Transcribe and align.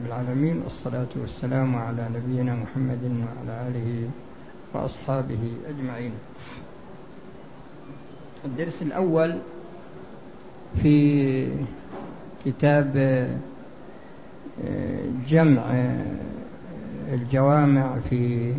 رب 0.00 0.06
العالمين 0.06 0.60
والصلاة 0.64 1.06
والسلام 1.16 1.76
على 1.76 2.08
نبينا 2.14 2.54
محمد 2.54 3.02
وعلى 3.48 3.68
آله 3.68 4.10
وأصحابه 4.74 5.52
أجمعين 5.68 6.12
الدرس 8.44 8.82
الأول 8.82 9.34
في 10.82 11.48
كتاب 12.44 12.96
آه، 14.66 15.00
جمع 15.28 15.62
آه، 15.72 16.06
الجوامع 17.12 17.98
في 18.10 18.52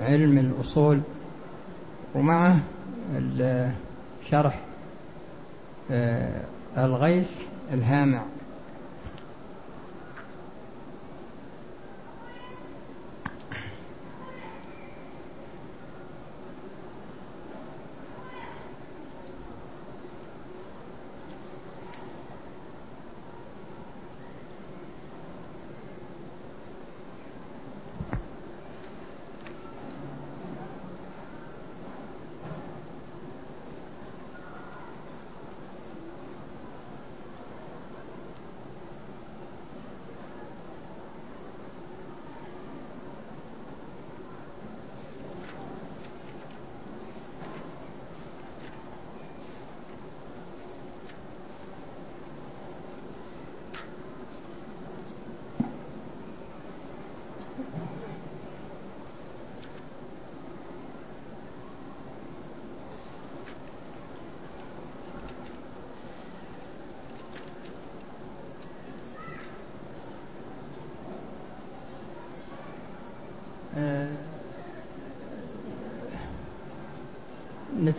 علم 0.00 0.38
الأصول 0.38 1.00
ومعه 2.14 2.60
شرح 4.30 4.60
آه، 5.90 6.40
الغيث 6.78 7.40
الهامع 7.72 8.22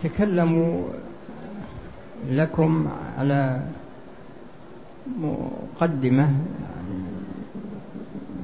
أتكلم 0.04 0.84
لكم 2.30 2.88
على 3.18 3.62
مقدمة 5.18 6.28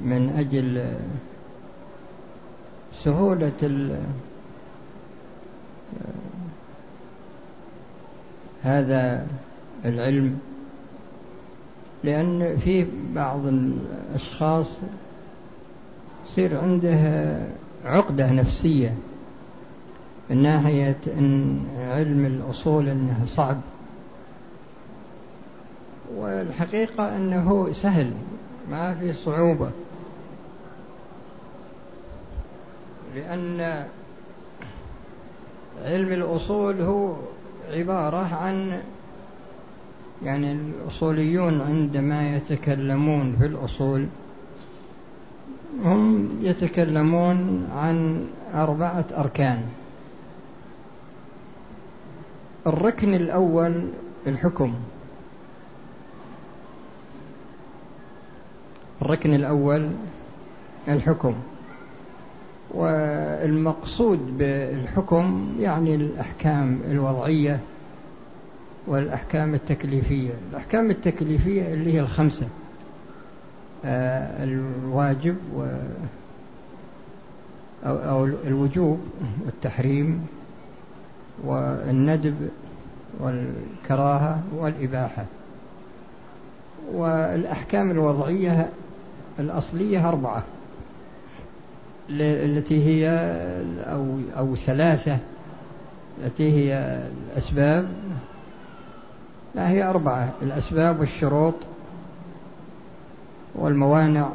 من 0.04 0.28
أجل 0.38 0.86
سهولة 2.92 3.92
هذا 8.62 9.26
العلم 9.84 10.38
لأن 12.04 12.56
في 12.56 12.86
بعض 13.14 13.40
الأشخاص 13.46 14.66
يصير 16.26 16.60
عنده 16.60 17.28
عقدة 17.84 18.30
نفسية 18.32 18.94
من 20.30 20.42
ناحية 20.42 20.98
إن 21.06 21.58
علم 21.78 22.26
الأصول 22.26 22.88
أنه 22.88 23.26
صعب 23.28 23.56
والحقيقة 26.16 27.16
أنه 27.16 27.72
سهل 27.72 28.10
ما 28.70 28.94
في 28.94 29.12
صعوبة 29.12 29.70
لأن 33.14 33.60
علم 35.84 36.12
الأصول 36.12 36.80
هو 36.80 37.12
عبارة 37.72 38.34
عن 38.34 38.80
يعني 40.24 40.52
الأصوليون 40.52 41.60
عندما 41.60 42.36
يتكلمون 42.36 43.36
في 43.40 43.46
الأصول 43.46 44.06
هم 45.84 46.28
يتكلمون 46.42 47.68
عن 47.76 48.24
أربعة 48.54 49.04
أركان 49.16 49.62
الركن 52.66 53.14
الأول 53.14 53.82
الحكم 54.26 54.74
الركن 59.02 59.34
الأول 59.34 59.90
الحكم 60.88 61.34
والمقصود 62.70 64.38
بالحكم 64.38 65.48
يعني 65.60 65.94
الأحكام 65.94 66.80
الوضعية 66.90 67.60
والأحكام 68.86 69.54
التكليفية 69.54 70.30
الأحكام 70.50 70.90
التكليفية 70.90 71.74
اللي 71.74 71.92
هي 71.94 72.00
الخمسة 72.00 72.48
آه، 73.84 74.44
الواجب 74.44 75.36
و 75.56 75.66
أو 77.84 78.24
الوجوب 78.24 79.00
والتحريم 79.44 80.26
والندب 81.44 82.34
والكراهة 83.20 84.38
والإباحة 84.56 85.24
والأحكام 86.92 87.90
الوضعية 87.90 88.68
الأصلية 89.38 90.08
أربعة 90.08 90.42
التي 92.18 92.84
هي 92.86 93.10
أو, 93.92 94.16
أو 94.38 94.54
ثلاثة 94.56 95.18
التي 96.24 96.52
هي 96.52 97.00
الأسباب 97.32 97.88
لا 99.54 99.70
هي 99.70 99.82
أربعة 99.90 100.32
الأسباب 100.42 101.00
والشروط 101.00 101.54
والموانع 103.54 104.30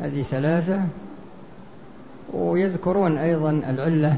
هذه 0.00 0.22
ثلاثة 0.22 0.82
ويذكرون 2.32 3.18
أيضا 3.18 3.50
العلة 3.50 4.16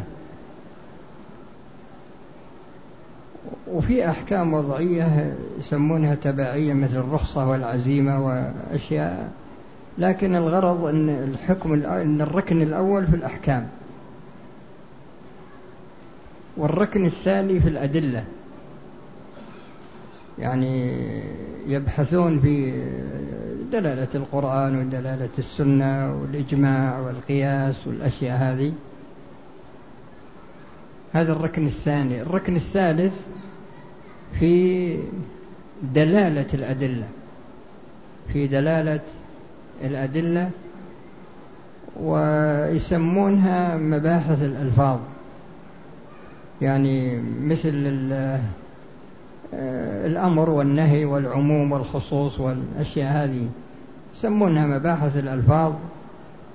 وفي 3.67 4.09
أحكام 4.09 4.55
وضعية 4.55 5.35
يسمونها 5.59 6.15
تبعية 6.15 6.73
مثل 6.73 6.97
الرخصة 6.97 7.49
والعزيمة 7.49 8.27
وأشياء 8.27 9.31
لكن 9.99 10.37
الغرض 10.37 10.85
أن 10.85 11.09
الحكم 11.09 11.73
أن 11.89 12.21
الركن 12.21 12.63
الأول 12.63 13.07
في 13.07 13.17
الأحكام 13.17 13.69
والركن 16.57 17.07
الثاني 17.07 17.61
في 17.61 17.69
الأدلة 17.69 18.25
يعني 20.39 20.93
يبحثون 21.67 22.41
في 22.41 22.73
دلالة 23.73 24.09
القرآن 24.15 24.79
ودلالة 24.79 25.29
السنة 25.39 26.17
والإجماع 26.21 26.99
والقياس 27.01 27.87
والأشياء 27.87 28.37
هذه 28.37 28.73
هذا 31.13 31.33
الركن 31.33 31.67
الثاني 31.67 32.23
الركن 32.23 32.57
الثالث 32.57 33.21
في 34.41 34.97
دلالة 35.83 36.47
الأدلة 36.55 37.05
في 38.33 38.47
دلالة 38.47 39.01
الأدلة 39.85 40.51
ويسمونها 42.01 43.77
مباحث 43.77 44.43
الألفاظ 44.43 44.99
يعني 46.63 47.23
مثل 47.43 48.09
آه، 49.55 50.07
الأمر 50.07 50.51
والنهي 50.51 51.05
والعموم 51.05 51.73
والخصوص 51.73 52.41
والأشياء 52.41 53.09
هذه 53.25 53.47
يسمونها 54.17 54.67
مباحث 54.67 55.17
الألفاظ 55.17 55.73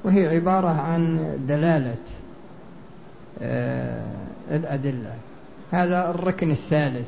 وهي 0.03 0.27
عبارة 0.35 0.81
عن 0.81 1.19
دلالة 1.47 1.95
آه، 3.41 4.16
الأدلة 4.51 5.13
هذا 5.71 6.09
الركن 6.09 6.51
الثالث 6.51 7.07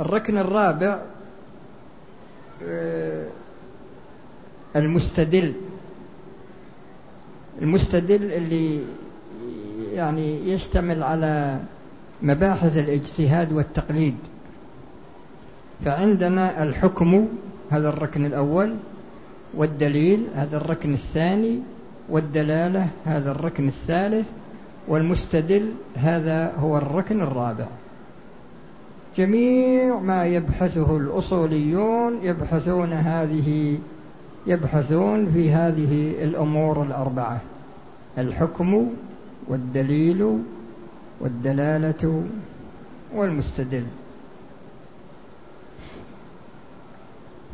الركن 0.00 0.38
الرابع 0.38 0.98
آه، 2.66 3.28
المستدل 4.76 5.52
المستدل 7.62 8.32
اللي 8.32 8.80
يعني 9.92 10.50
يشتمل 10.52 11.02
على 11.02 11.58
مباحث 12.22 12.76
الاجتهاد 12.78 13.52
والتقليد 13.52 14.16
فعندنا 15.84 16.62
الحكم 16.62 17.28
هذا 17.70 17.88
الركن 17.88 18.26
الأول 18.26 18.74
والدليل 19.54 20.26
هذا 20.34 20.56
الركن 20.56 20.92
الثاني 20.94 21.60
والدلالة 22.08 22.88
هذا 23.04 23.30
الركن 23.30 23.68
الثالث 23.68 24.26
والمستدل 24.88 25.72
هذا 25.96 26.52
هو 26.58 26.76
الركن 26.78 27.20
الرابع 27.20 27.64
جميع 29.16 29.98
ما 29.98 30.26
يبحثه 30.26 30.96
الأصوليون 30.96 32.18
يبحثون 32.22 32.92
هذه 32.92 33.78
يبحثون 34.46 35.30
في 35.32 35.50
هذه 35.52 36.12
الأمور 36.24 36.82
الأربعة 36.82 37.40
الحكم 38.18 38.90
والدليل 39.48 40.40
والدلالة 41.20 42.24
والمستدل 43.14 43.84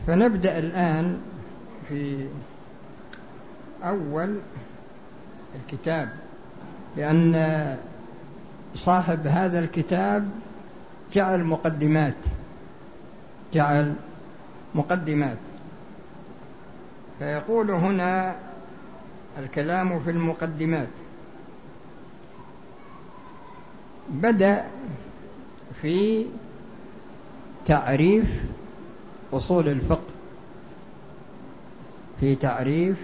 فنبدأ 0.07 0.59
الآن 0.59 1.19
في 1.89 2.27
أول 3.85 4.37
الكتاب 5.61 6.09
لأن 6.97 7.61
صاحب 8.75 9.27
هذا 9.27 9.59
الكتاب 9.59 10.31
جعل 11.13 11.45
مقدمات 11.45 12.15
جعل 13.53 13.95
مقدمات 14.75 15.39
فيقول 17.19 17.71
هنا 17.71 18.37
الكلام 19.39 20.01
في 20.01 20.11
المقدمات 20.11 20.89
بدأ 24.11 24.65
في 25.83 26.27
تعريف 27.67 28.27
أصول 29.33 29.69
الفقه 29.69 30.13
في 32.21 32.35
تعريف 32.35 32.97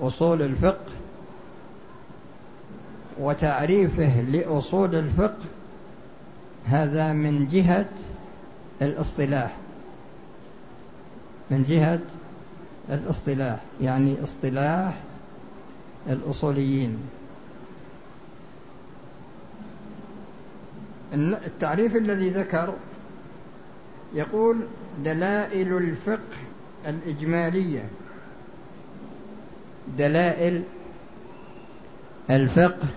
أصول 0.00 0.42
الفقه 0.42 0.92
وتعريفه 3.18 4.20
لأصول 4.20 4.94
الفقه 4.94 5.44
هذا 6.66 7.12
من 7.12 7.46
جهة 7.46 7.88
الاصطلاح 8.82 9.56
من 11.50 11.62
جهة 11.62 12.00
الاصطلاح 12.88 13.60
يعني 13.80 14.16
اصطلاح 14.24 14.94
الأصوليين 16.08 16.96
التعريف 21.46 21.96
الذي 21.96 22.28
ذكر 22.30 22.74
يقول 24.14 24.56
دلائل 25.04 25.76
الفقه 25.76 26.36
الإجمالية 26.86 27.84
دلائل 29.98 30.62
الفقه 32.30 32.88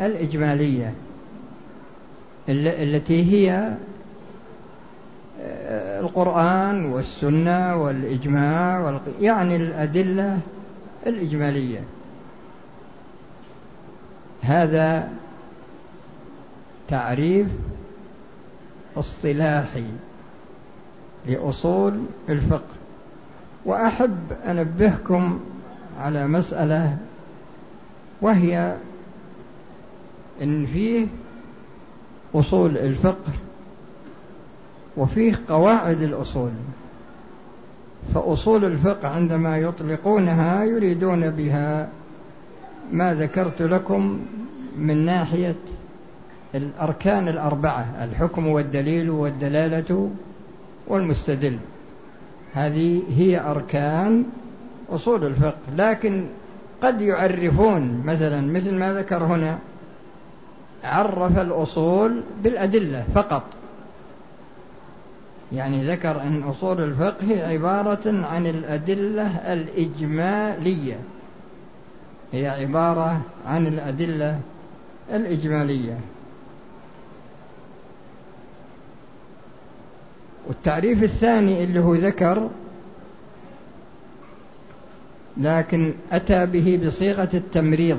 الإجمالية 0.00 0.92
التي 2.48 3.32
هي 3.32 3.72
آه، 5.40 6.00
القرآن 6.00 6.84
والسنة 6.86 7.76
والإجماع 7.82 9.00
يعني 9.20 9.56
الأدلة 9.56 10.38
الإجمالية 11.06 11.80
هذا 14.42 15.08
تعريف 16.88 17.46
اصطلاحي 18.96 19.84
لأصول 21.26 22.00
الفقه 22.28 22.78
وأحب 23.64 24.18
أنبهكم 24.48 25.40
على 26.00 26.26
مسألة 26.26 26.96
وهي 28.22 28.76
إن 30.42 30.66
فيه 30.66 31.06
أصول 32.34 32.78
الفقه 32.78 33.32
وفيه 34.96 35.40
قواعد 35.48 36.02
الأصول 36.02 36.50
فأصول 38.14 38.64
الفقه 38.64 39.08
عندما 39.08 39.58
يطلقونها 39.58 40.64
يريدون 40.64 41.30
بها 41.30 41.88
ما 42.92 43.14
ذكرت 43.14 43.62
لكم 43.62 44.18
من 44.78 45.04
ناحية 45.04 45.54
الأركان 46.54 47.28
الأربعة 47.28 47.86
الحكم 48.04 48.46
والدليل 48.46 49.10
والدلالة 49.10 50.10
والمستدل 50.86 51.58
هذه 52.54 53.02
هي 53.16 53.40
أركان 53.40 54.24
أصول 54.90 55.24
الفقه 55.26 55.74
لكن 55.76 56.24
قد 56.82 57.00
يعرفون 57.02 58.02
مثلا 58.06 58.52
مثل 58.52 58.74
ما 58.74 58.94
ذكر 58.94 59.24
هنا 59.24 59.58
عرف 60.84 61.38
الأصول 61.38 62.20
بالأدلة 62.44 63.04
فقط 63.14 63.42
يعني 65.52 65.84
ذكر 65.90 66.20
أن 66.22 66.42
أصول 66.42 66.80
الفقه 66.80 67.46
عبارة 67.48 68.26
عن 68.26 68.46
الأدلة 68.46 69.52
الإجمالية 69.52 70.98
هي 72.32 72.48
عبارة 72.48 73.20
عن 73.46 73.66
الأدلة 73.66 74.40
الإجمالية 75.12 75.98
والتعريف 80.48 81.02
الثاني 81.02 81.64
اللي 81.64 81.80
هو 81.80 81.94
ذكر 81.94 82.50
لكن 85.36 85.94
أتى 86.12 86.46
به 86.46 86.80
بصيغة 86.86 87.30
التمريض 87.34 87.98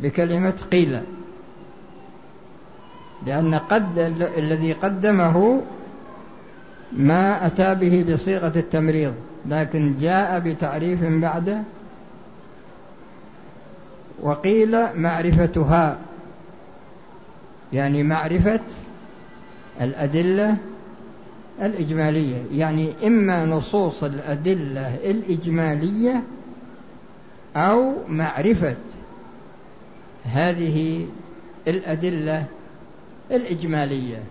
بكلمة 0.00 0.54
قيل 0.72 1.00
لأن 3.26 3.54
قد 3.54 3.98
الذي 4.38 4.72
قدمه 4.72 5.62
ما 6.92 7.46
أتى 7.46 7.74
به 7.74 8.12
بصيغة 8.12 8.52
التمريض 8.56 9.14
لكن 9.48 9.94
جاء 10.00 10.38
بتعريف 10.40 11.04
بعده 11.04 11.62
وقيل 14.22 14.76
معرفتها 15.00 15.96
يعني 17.72 18.02
معرفة 18.02 18.60
الأدلة 19.80 20.56
الإجمالية 21.62 22.42
يعني 22.54 22.92
إما 23.06 23.44
نصوص 23.44 24.04
الأدلة 24.04 24.94
الإجمالية 24.96 26.22
أو 27.56 27.92
معرفة 28.08 28.76
هذه 30.24 31.06
الأدلة 31.68 32.44
الإجمالية 33.30 34.22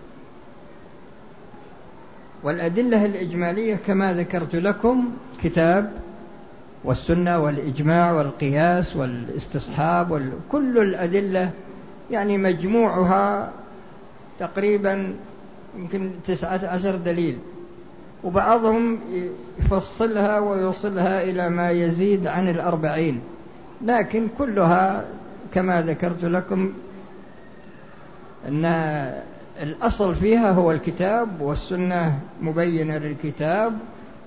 والأدلة 2.42 3.04
الإجمالية 3.04 3.74
كما 3.86 4.14
ذكرت 4.14 4.54
لكم 4.54 5.10
كتاب 5.42 5.92
والسنة 6.84 7.38
والإجماع 7.38 8.12
والقياس 8.12 8.96
والاستصحاب 8.96 10.10
وكل 10.10 10.78
الأدلة 10.78 11.50
يعني 12.10 12.38
مجموعها 12.38 13.52
تقريبا 14.38 15.14
يمكن 15.78 16.10
تسعة 16.26 16.60
عشر 16.68 16.96
دليل 16.96 17.38
وبعضهم 18.24 18.98
يفصلها 19.58 20.38
ويوصلها 20.38 21.22
إلى 21.22 21.48
ما 21.50 21.70
يزيد 21.70 22.26
عن 22.26 22.48
الأربعين 22.48 23.20
لكن 23.84 24.26
كلها 24.38 25.04
كما 25.54 25.82
ذكرت 25.82 26.24
لكم 26.24 26.72
ان 28.48 28.64
الأصل 29.62 30.14
فيها 30.14 30.50
هو 30.50 30.72
الكتاب 30.72 31.40
والسنة 31.40 32.18
مبينة 32.42 32.98
للكتاب 32.98 33.78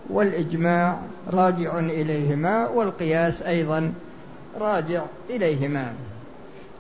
والإجماع 0.10 0.98
راجع 1.30 1.80
إليهما 1.80 2.68
والقياس 2.68 3.42
أيضا 3.42 3.94
راجع 4.60 5.02
إليهما 5.30 5.94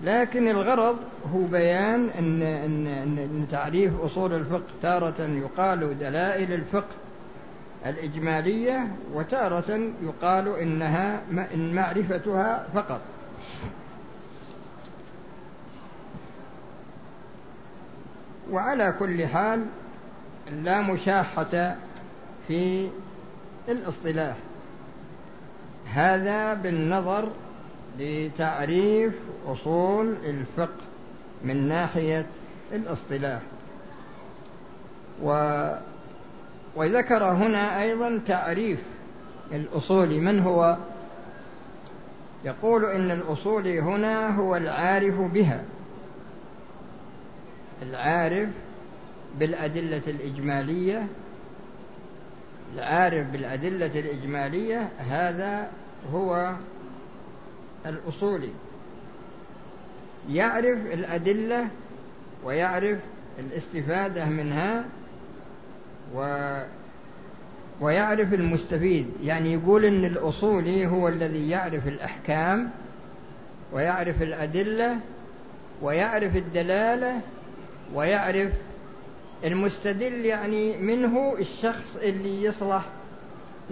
لكن 0.04 0.48
الغرض 0.48 0.96
هو 1.34 1.42
بيان 1.52 2.10
أن, 2.20 2.42
أن, 2.42 2.88
أن 3.18 3.48
تعريف 3.52 3.92
أصول 4.02 4.34
الفقه 4.34 4.62
تارة 4.82 5.22
يقال 5.22 6.00
دلائل 6.00 6.54
الفقه 6.54 6.96
الإجمالية 7.86 8.88
وتارة 9.14 9.80
يقال 10.04 10.58
إنها 10.62 11.20
إن 11.54 11.74
معرفتها 11.74 12.66
فقط 12.74 13.00
وعلى 18.52 18.94
كل 19.00 19.26
حال 19.28 19.66
لا 20.52 20.82
مشاحة 20.82 21.76
في 22.48 22.90
الاصطلاح 23.70 24.38
هذا 25.94 26.54
بالنظر 26.54 27.30
لتعريف 28.00 29.14
أصول 29.48 30.16
الفقه 30.26 30.88
من 31.44 31.68
ناحية 31.68 32.26
الاصطلاح 32.74 33.40
و 35.24 35.64
وذكر 36.76 37.24
هنا 37.24 37.82
أيضا 37.82 38.22
تعريف 38.28 38.80
الأصول 39.52 40.20
من 40.20 40.40
هو 40.40 40.78
يقول 42.46 42.86
إن 42.86 43.12
الأصول 43.12 43.68
هنا 43.68 44.30
هو 44.38 44.56
العارف 44.56 45.16
بها 45.20 45.64
العارف 47.82 48.50
بالأدلة 49.40 50.02
الإجمالية 50.08 51.08
العارف 52.74 53.28
بالأدلة 53.28 54.00
الإجمالية 54.00 54.90
هذا 55.00 55.68
هو 56.14 56.54
الأصولي 57.86 58.50
يعرف 60.30 60.78
الأدلة 60.94 61.68
ويعرف 62.44 62.98
الاستفادة 63.40 64.26
منها 64.26 64.86
و 66.16 66.38
ويعرف 67.82 68.34
المستفيد 68.34 69.06
يعني 69.24 69.54
يقول 69.54 69.86
ان 69.86 70.06
الاصولي 70.06 70.88
هو 70.88 71.08
الذي 71.08 71.50
يعرف 71.50 71.88
الاحكام 71.88 72.70
ويعرف 73.74 74.22
الادله 74.22 74.98
ويعرف 75.82 76.36
الدلاله 76.36 77.22
ويعرف 77.94 78.52
المستدل 79.46 80.26
يعني 80.26 80.78
منه 80.78 81.36
الشخص 81.40 81.96
اللي 81.96 82.44
يصلح 82.44 82.82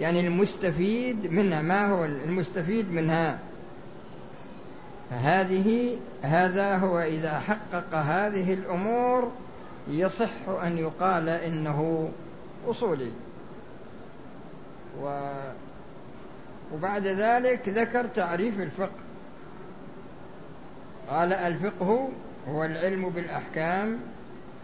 يعني 0.00 0.20
المستفيد 0.20 1.32
منها 1.32 1.62
ما 1.62 1.86
هو 1.90 2.04
المستفيد 2.04 2.92
منها 2.92 3.38
فهذه 5.10 5.96
هذا 6.22 6.76
هو 6.76 7.00
إذا 7.00 7.38
حقق 7.38 7.94
هذه 7.94 8.54
الأمور 8.54 9.32
يصح 9.90 10.48
أن 10.62 10.78
يقال 10.78 11.28
إنه 11.28 12.08
أصولي 12.68 13.12
و 15.02 15.20
وبعد 16.74 17.06
ذلك 17.06 17.68
ذكر 17.68 18.06
تعريف 18.06 18.60
الفقه 18.60 18.90
قال 21.10 21.32
الفقه 21.32 22.08
هو 22.52 22.64
العلم 22.64 23.08
بالأحكام 23.10 24.00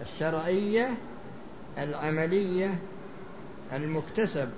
الشرعية 0.02 0.90
العملية 1.78 2.78
المكتسب 3.72 4.48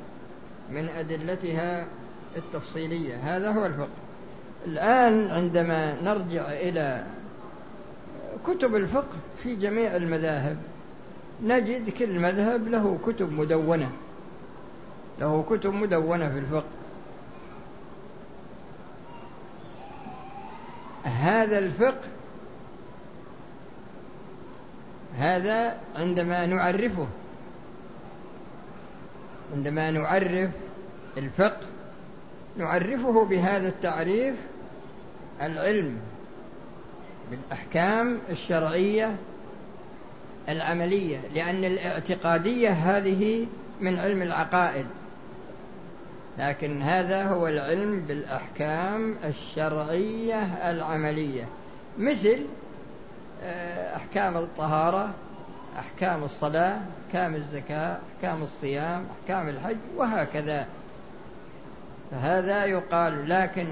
من 0.70 0.88
أدلتها 0.88 1.86
التفصيلية 2.36 3.16
هذا 3.36 3.50
هو 3.52 3.66
الفقه 3.66 3.88
الآن 4.66 5.30
عندما 5.30 6.02
نرجع 6.02 6.52
إلى 6.52 7.04
كتب 8.46 8.76
الفقه 8.76 9.16
في 9.42 9.54
جميع 9.54 9.96
المذاهب 9.96 10.56
نجد 11.42 11.90
كل 11.90 12.18
مذهب 12.20 12.68
له 12.68 12.98
كتب 13.06 13.32
مدونة 13.32 13.90
له 15.20 15.44
كتب 15.50 15.72
مدونة 15.74 16.32
في 16.32 16.38
الفقه 16.38 16.70
هذا 21.04 21.58
الفقه 21.58 22.08
هذا 25.18 25.76
عندما 25.96 26.46
نعرفه 26.46 27.06
عندما 29.54 29.90
نعرف 29.90 30.50
الفقه 31.16 31.66
نعرفه 32.58 33.24
بهذا 33.24 33.68
التعريف 33.68 34.34
العلم 35.42 35.96
بالاحكام 37.30 38.18
الشرعيه 38.30 39.16
العمليه 40.48 41.20
لان 41.34 41.64
الاعتقاديه 41.64 42.70
هذه 42.70 43.46
من 43.80 43.98
علم 43.98 44.22
العقائد 44.22 44.86
لكن 46.38 46.82
هذا 46.82 47.22
هو 47.22 47.46
العلم 47.48 48.00
بالاحكام 48.00 49.14
الشرعيه 49.24 50.38
العمليه 50.70 51.46
مثل 51.98 52.38
آه، 53.46 53.96
أحكام 53.96 54.36
الطهارة 54.36 55.10
أحكام 55.78 56.24
الصلاة 56.24 56.78
أحكام 57.06 57.34
الزكاة 57.34 57.98
أحكام 58.16 58.42
الصيام 58.42 59.04
أحكام 59.22 59.48
الحج 59.48 59.76
وهكذا 59.96 60.66
فهذا 62.10 62.64
يقال 62.64 63.28
لكن 63.28 63.66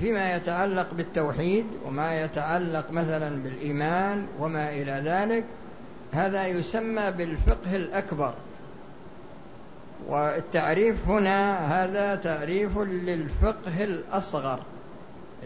فيما 0.00 0.36
يتعلق 0.36 0.86
بالتوحيد 0.94 1.66
وما 1.86 2.20
يتعلق 2.22 2.90
مثلا 2.90 3.42
بالإيمان 3.42 4.26
وما 4.38 4.68
إلى 4.70 5.02
ذلك 5.04 5.44
هذا 6.12 6.46
يسمى 6.46 7.10
بالفقه 7.10 7.76
الأكبر 7.76 8.34
والتعريف 10.08 11.08
هنا 11.08 11.58
هذا 11.58 12.16
تعريف 12.16 12.78
للفقه 12.78 13.84
الأصغر 13.84 14.58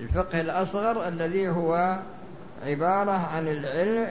الفقه 0.00 0.40
الأصغر 0.40 1.08
الذي 1.08 1.48
هو 1.50 1.98
عبارة 2.64 3.12
عن 3.12 3.48
العلم 3.48 4.06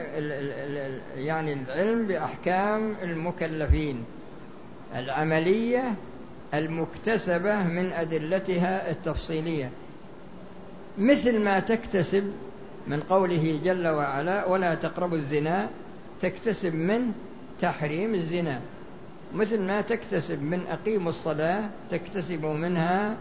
يعني 1.18 1.52
العلم 1.52 2.06
بأحكام 2.06 2.94
المكلفين 3.02 4.04
العملية 4.96 5.84
المكتسبة 6.54 7.56
من 7.62 7.92
أدلتها 7.92 8.90
التفصيلية 8.90 9.70
مثل 10.98 11.38
ما 11.40 11.60
تكتسب 11.60 12.32
من 12.88 13.00
قوله 13.00 13.58
جل 13.64 13.88
وعلا 13.88 14.44
ولا 14.46 14.74
تقربوا 14.74 15.16
الزنا 15.16 15.68
تكتسب 16.20 16.74
من 16.74 17.12
تحريم 17.60 18.14
الزنا 18.14 18.60
مثل 19.34 19.60
ما 19.60 19.80
تكتسب 19.80 20.42
من 20.42 20.66
أقيموا 20.66 21.10
الصلاة 21.10 21.64
تكتسب 21.90 22.44
منها 22.44 23.16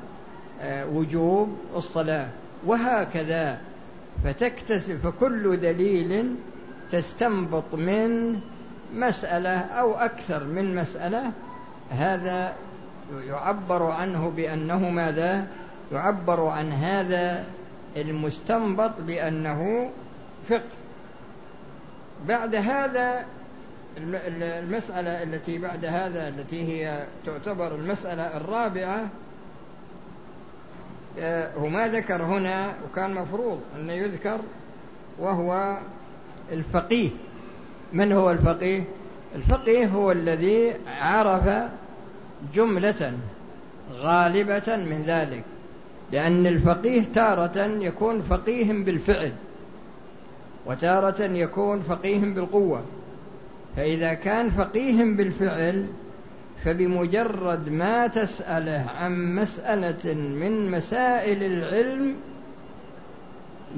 آه، 0.61 0.85
وجوب 0.89 1.57
الصلاة 1.75 2.27
وهكذا 2.65 3.59
فتكتسب 4.23 4.97
فكل 4.97 5.57
دليل 5.59 6.35
تستنبط 6.91 7.75
من 7.75 8.39
مسألة 8.95 9.57
أو 9.59 9.93
أكثر 9.93 10.43
من 10.43 10.75
مسألة 10.75 11.31
هذا 11.89 12.53
يعبر 13.27 13.83
عنه 13.91 14.29
بأنه 14.35 14.79
ماذا؟ 14.89 15.47
يعبر 15.91 16.47
عن 16.47 16.71
هذا 16.71 17.43
المستنبط 17.97 18.91
بأنه 19.01 19.89
فقه 20.49 20.61
بعد 22.27 22.55
هذا 22.55 23.25
المسألة 23.97 25.23
التي 25.23 25.57
بعد 25.57 25.85
هذا 25.85 26.27
التي 26.27 26.63
هي 26.63 27.03
تعتبر 27.25 27.75
المسألة 27.75 28.37
الرابعة 28.37 29.03
آه، 31.19 31.49
ما 31.65 31.87
ذكر 31.87 32.23
هنا 32.23 32.73
وكان 32.85 33.13
مفروض 33.13 33.59
أن 33.79 33.89
يذكر 33.89 34.37
وهو 35.19 35.77
الفقيه 36.51 37.09
من 37.93 38.11
هو 38.11 38.31
الفقيه 38.31 38.83
الفقيه 39.35 39.85
هو 39.87 40.11
الذي 40.11 40.71
عرف 40.87 41.63
جملة 42.53 43.13
غالبة 43.93 44.63
من 44.75 45.03
ذلك 45.07 45.43
لأن 46.11 46.47
الفقيه 46.47 47.03
تارة 47.15 47.61
يكون 47.65 48.21
فقيه 48.21 48.71
بالفعل 48.83 49.33
وتارة 50.65 51.21
يكون 51.21 51.79
فقيه 51.81 52.19
بالقوة 52.19 52.81
فإذا 53.75 54.13
كان 54.13 54.49
فقيه 54.49 55.03
بالفعل 55.03 55.85
فبمجرد 56.65 57.69
ما 57.69 58.07
تسأله 58.07 58.85
عن 58.97 59.35
مسألة 59.35 60.13
من 60.13 60.71
مسائل 60.71 61.43
العلم 61.43 62.15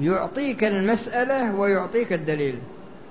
يعطيك 0.00 0.64
المسألة 0.64 1.54
ويعطيك 1.54 2.12
الدليل 2.12 2.58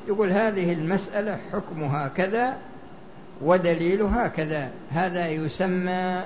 يقول 0.07 0.29
هذه 0.29 0.73
المسألة 0.73 1.39
حكمها 1.53 2.07
كذا 2.07 2.57
ودليلها 3.41 4.27
كذا 4.27 4.69
هذا 4.91 5.27
يسمى 5.29 6.23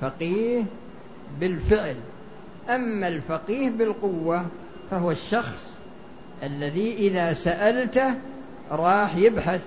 فقيه 0.00 0.62
بالفعل 1.40 1.96
أما 2.68 3.08
الفقيه 3.08 3.70
بالقوة 3.70 4.44
فهو 4.90 5.10
الشخص 5.10 5.78
الذي 6.42 6.92
إذا 6.94 7.32
سألته 7.32 8.14
راح 8.70 9.16
يبحث 9.16 9.62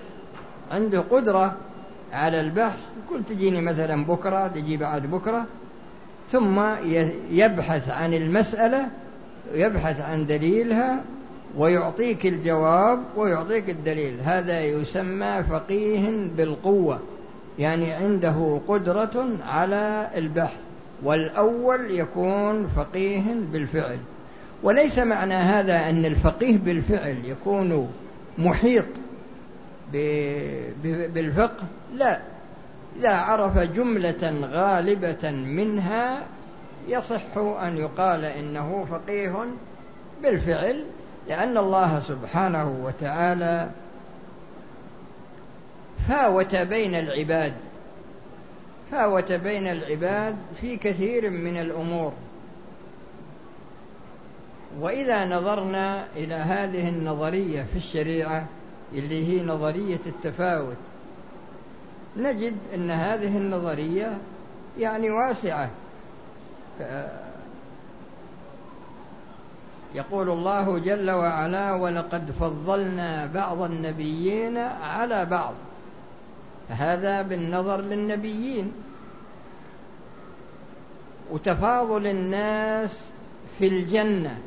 عنده 0.72 1.01
قدرة 1.01 1.58
على 2.13 2.42
البحث 2.42 2.80
يقول 3.08 3.24
تجيني 3.24 3.62
مثلا 3.62 4.06
بكرة 4.06 4.48
تجي 4.48 4.78
بعد 4.78 5.06
بكرة 5.06 5.46
ثم 6.32 6.60
يبحث 7.32 7.89
عن 7.89 8.13
المسألة 8.13 8.88
يبحث 9.54 10.01
عن 10.01 10.25
دليلها 10.25 11.01
ويعطيك 11.58 12.25
الجواب 12.25 13.00
ويعطيك 13.18 13.70
الدليل 13.70 14.18
هذا 14.25 14.62
يسمى 14.66 15.44
فقيه 15.50 16.28
بالقوة 16.38 17.00
يعني 17.60 17.92
عنده 17.92 18.60
قدرة 18.68 19.30
على 19.48 20.08
البحث 20.16 20.58
والأول 21.04 21.92
يكون 21.92 22.68
فقيه 22.68 23.22
بالفعل 23.51 23.98
وليس 24.63 25.00
معنى 25.00 25.34
هذا 25.34 25.89
أن 25.89 26.06
الفقيه 26.06 26.58
بالفعل 26.58 27.18
يكون 27.25 27.88
محيط 28.38 28.86
بالفقه 31.13 31.63
لا 31.96 32.19
إذا 33.00 33.15
عرف 33.15 33.58
جملة 33.58 34.39
غالبة 34.51 35.31
منها 35.31 36.22
يصح 36.88 37.38
أن 37.38 37.77
يقال 37.77 38.25
إنه 38.25 38.86
فقيه 38.91 39.46
بالفعل 40.24 40.86
لأن 41.27 41.58
الله 41.58 42.00
سبحانه 42.00 42.81
وتعالى 42.84 43.69
فاوت 46.10 46.55
بين 46.55 46.96
العباد 46.96 47.53
فاوت 48.91 49.31
بين 49.31 49.67
العباد 49.67 50.36
في 50.62 50.77
كثير 50.77 51.29
من 51.29 51.58
الأمور 51.62 52.13
وإذا 54.81 55.25
نظرنا 55.25 56.05
إلى 56.15 56.34
هذه 56.34 56.89
النظرية 56.89 57.62
في 57.74 57.77
الشريعة 57.77 58.46
اللي 58.93 59.25
هي 59.27 59.43
نظرية 59.46 60.00
التفاوت 60.05 60.77
نجد 62.17 62.55
أن 62.74 62.91
هذه 62.91 63.38
النظرية 63.38 64.17
يعني 64.79 65.10
واسعة 65.10 65.69
يقول 69.96 70.29
الله 70.29 70.79
جل 70.79 71.12
وعلا 71.12 71.74
ولقد 71.74 72.31
فضلنا 72.31 73.25
بعض 73.34 73.62
النبيين 73.62 74.58
على 74.58 75.25
بعض 75.25 75.53
هذا 76.69 77.22
بالنظر 77.22 77.81
للنبيين 77.81 78.72
وتفاضل 81.31 82.08
الناس 82.08 83.10
في 83.60 83.67
الجنة 83.67 84.38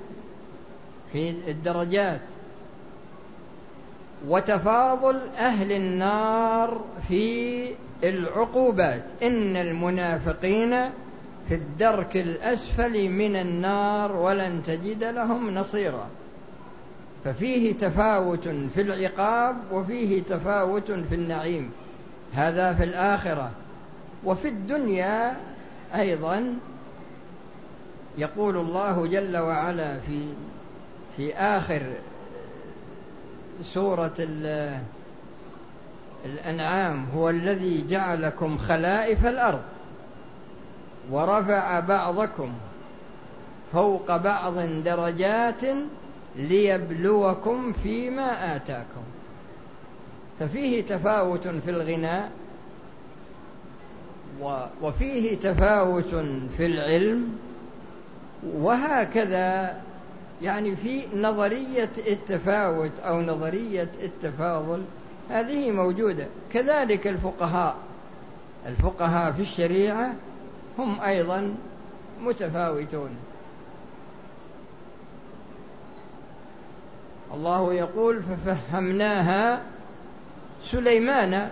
في 1.12 1.30
الدرجات 1.30 2.20
وتفاضل 4.28 5.16
أهل 5.38 5.72
النار 5.72 6.80
في 7.08 7.62
العقوبات 8.04 9.02
إن 9.22 9.56
المنافقين 9.56 10.74
في 11.48 11.54
الدرك 11.54 12.16
الأسفل 12.16 13.08
من 13.08 13.36
النار 13.36 14.16
ولن 14.16 14.62
تجد 14.62 15.04
لهم 15.04 15.50
نصيرا 15.54 16.06
ففيه 17.24 17.72
تفاوت 17.72 18.48
في 18.48 18.80
العقاب 18.80 19.56
وفيه 19.72 20.22
تفاوت 20.22 20.90
في 20.90 21.14
النعيم 21.14 21.70
هذا 22.34 22.72
في 22.72 22.84
الآخرة 22.84 23.50
وفي 24.24 24.48
الدنيا 24.48 25.36
أيضا 25.94 26.54
يقول 28.18 28.56
الله 28.56 29.06
جل 29.06 29.36
وعلا 29.36 29.98
في 29.98 30.28
في 31.16 31.34
آخر 31.34 31.82
سورة 33.62 34.12
الأنعام 36.24 37.06
هو 37.16 37.30
الذي 37.30 37.84
جعلكم 37.90 38.58
خلائف 38.58 39.26
الأرض 39.26 39.62
ورفع 41.10 41.80
بعضكم 41.80 42.52
فوق 43.72 44.16
بعض 44.16 44.58
درجات 44.58 45.60
ليبلوكم 46.36 47.72
فيما 47.72 48.56
آتاكم 48.56 49.02
ففيه 50.40 50.82
تفاوت 50.82 51.48
في 51.48 51.70
الغناء 51.70 52.30
وفيه 54.82 55.34
تفاوت 55.36 56.08
في 56.56 56.66
العلم 56.66 57.38
وهكذا 58.54 59.76
يعني 60.42 60.76
في 60.76 61.02
نظرية 61.16 61.90
التفاوت 62.06 62.90
أو 63.04 63.20
نظرية 63.20 63.90
التفاضل 64.02 64.82
هذه 65.30 65.70
موجودة 65.70 66.26
كذلك 66.52 67.06
الفقهاء 67.06 67.76
الفقهاء 68.66 69.32
في 69.32 69.42
الشريعة 69.42 70.14
هم 70.78 71.00
أيضا 71.00 71.54
متفاوتون 72.22 73.10
الله 77.34 77.72
يقول 77.74 78.20
ففهمناها 78.22 79.60
سليمان 80.64 81.50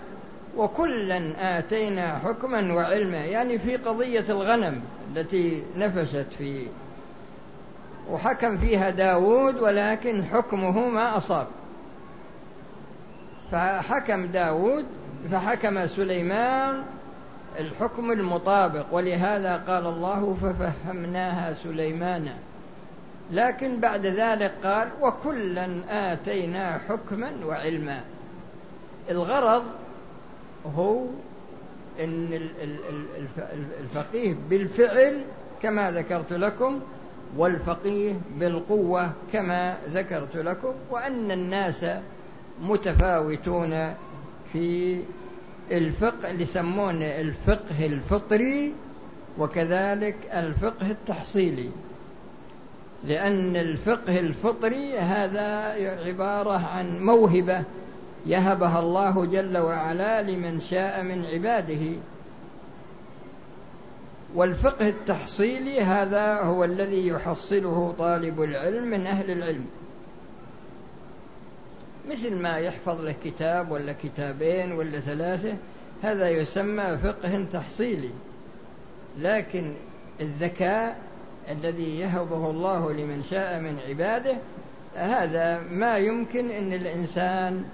وكلا 0.57 1.35
آتينا 1.59 2.19
حكما 2.19 2.73
وعلما 2.75 3.25
يعني 3.27 3.59
في 3.59 3.77
قضية 3.77 4.25
الغنم 4.31 4.83
التي 5.17 5.63
نفست 5.77 6.27
في 6.39 6.67
وحكم 8.13 8.57
فيها 8.59 8.91
داود 8.91 9.57
ولكن 9.57 10.25
حكمه 10.25 10.89
ما 10.89 11.17
أصاب 11.17 11.47
فحكم 13.53 14.27
داود 14.27 14.85
فحكم 15.33 15.87
سليمان 15.87 16.83
الحكم 17.59 18.13
المطابق 18.13 18.87
ولهذا 18.93 19.57
قال 19.57 19.87
الله 19.87 20.35
ففهمناها 20.43 21.53
سليمانا 21.53 22.35
لكن 23.31 23.81
بعد 23.81 24.07
ذلك 24.07 24.53
قال 24.65 24.89
وكلا 25.01 25.85
آتينا 26.13 26.81
حكما 26.89 27.31
وعلما 27.47 28.01
الغرض 29.11 29.63
هو 30.77 31.05
أن 32.01 32.41
الفقيه 33.81 34.37
بالفعل 34.51 35.23
كما 35.63 35.91
ذكرت 35.91 36.33
لكم 36.33 36.81
والفقيه 37.37 38.17
بالقوة 38.41 39.11
كما 39.33 39.77
ذكرت 39.89 40.37
لكم 40.37 40.73
وأن 40.91 41.31
الناس 41.31 41.85
متفاوتون 42.63 43.95
في 44.53 45.01
الفقه 45.73 46.31
اللي 46.31 46.43
يسمونه 46.43 47.05
الفقه 47.07 47.87
الفطري 47.87 48.73
وكذلك 49.39 50.17
الفقه 50.35 50.91
التحصيلي 50.91 51.69
لأن 53.05 53.57
الفقه 53.57 54.19
الفطري 54.21 54.99
هذا 54.99 55.57
عبارة 56.07 56.67
عن 56.67 57.03
موهبة 57.05 57.63
يهبها 58.27 58.79
الله 58.81 59.25
جل 59.25 59.59
وعلا 59.59 60.23
لمن 60.23 60.61
شاء 60.61 61.03
من 61.03 61.25
عباده 61.27 61.91
والفقه 64.35 64.89
التحصيلي 64.89 65.81
هذا 65.81 66.35
هو 66.43 66.65
الذي 66.65 67.07
يحصله 67.09 67.95
طالب 67.99 68.43
العلم 68.43 68.85
من 68.91 69.07
أهل 69.07 69.31
العلم 69.31 69.67
مثل 72.11 72.43
ما 72.43 72.57
يحفظ 72.57 73.01
له 73.01 73.15
كتاب 73.25 73.71
ولا 73.71 73.93
كتابين 73.93 74.73
ولا 74.73 75.01
ثلاثة 75.01 75.55
هذا 76.03 76.31
يسمى 76.31 76.99
فقه 76.99 77.45
تحصيلي 77.53 78.11
لكن 79.19 79.75
الذكاء 80.21 80.97
الذي 81.51 81.99
يهبه 82.01 82.51
الله 82.51 82.93
لمن 82.93 83.23
شاء 83.23 83.61
من 83.61 83.79
عباده 83.89 84.37
هذا 84.95 85.61
ما 85.71 85.97
يمكن 85.99 86.51
ان 86.51 86.73
الانسان 86.73 87.65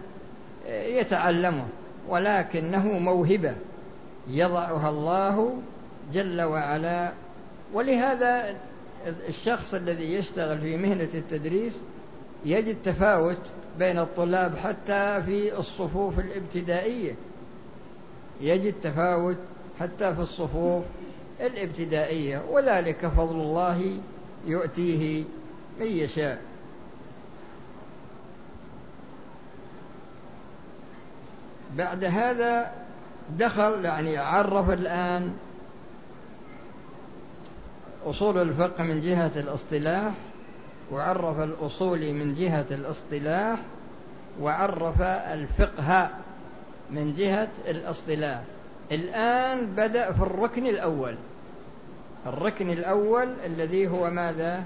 يتعلمه 0.70 1.66
ولكنه 2.08 2.86
موهبه 2.88 3.54
يضعها 4.30 4.88
الله 4.90 5.60
جل 6.14 6.42
وعلا 6.42 7.12
ولهذا 7.72 8.54
الشخص 9.28 9.74
الذي 9.74 10.12
يشتغل 10.12 10.58
في 10.60 10.76
مهنة 10.76 11.08
التدريس 11.14 11.80
يجد 12.44 12.76
تفاوت 12.84 13.40
بين 13.78 13.98
الطلاب 13.98 14.56
حتى 14.56 15.22
في 15.22 15.58
الصفوف 15.58 16.18
الابتدائية 16.18 17.14
يجد 18.40 18.74
تفاوت 18.82 19.36
حتى 19.80 20.14
في 20.14 20.20
الصفوف 20.20 20.84
الابتدائية 21.40 22.42
وذلك 22.50 23.06
فضل 23.06 23.36
الله 23.40 23.98
يؤتيه 24.46 25.24
من 25.80 25.86
يشاء 25.86 26.40
بعد 31.76 32.04
هذا 32.04 32.70
دخل 33.38 33.84
يعني 33.84 34.16
عرف 34.16 34.70
الآن 34.70 35.32
أصول 38.06 38.38
الفقه 38.38 38.84
من 38.84 39.00
جهة 39.00 39.30
الاصطلاح 39.36 40.12
وعرف 40.92 41.40
الأصول 41.40 42.12
من 42.12 42.34
جهة 42.34 42.66
الاصطلاح 42.70 43.58
وعرف 44.40 45.02
الفقه 45.02 46.10
من 46.90 47.14
جهة 47.14 47.48
الاصطلاح 47.68 48.40
الآن 48.92 49.66
بدأ 49.66 50.12
في 50.12 50.20
الركن 50.22 50.66
الأول 50.66 51.16
الركن 52.26 52.70
الأول 52.70 53.34
الذي 53.44 53.88
هو 53.88 54.10
ماذا؟ 54.10 54.64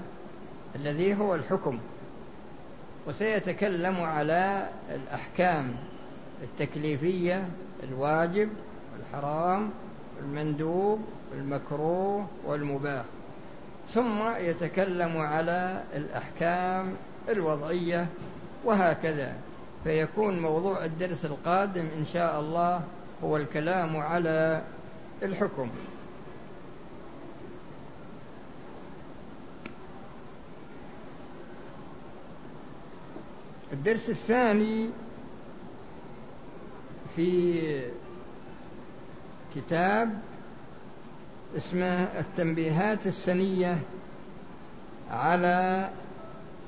الذي 0.75 1.15
هو 1.15 1.35
الحكم 1.35 1.79
وسيتكلم 3.07 3.95
على 4.01 4.69
الأحكام 4.95 5.75
التكليفية 6.43 7.47
الواجب 7.83 8.49
والحرام 8.93 9.69
المندوب 10.23 10.99
المكروه 11.33 12.27
والمباح 12.45 13.03
ثم 13.93 14.21
يتكلم 14.39 15.17
على 15.17 15.83
الأحكام 15.95 16.95
الوضعية 17.29 18.07
وهكذا 18.65 19.33
فيكون 19.83 20.39
موضوع 20.39 20.85
الدرس 20.85 21.25
القادم 21.25 21.87
إن 21.97 22.05
شاء 22.13 22.39
الله 22.39 22.81
هو 23.23 23.37
الكلام 23.37 23.97
على 23.97 24.61
الحكم 25.23 25.69
الدرس 33.73 34.09
الثاني 34.09 34.89
في 37.15 37.61
كتاب 39.55 40.19
اسمها 41.57 42.19
التنبيهات 42.19 43.07
السنية 43.07 43.77
على 45.11 45.89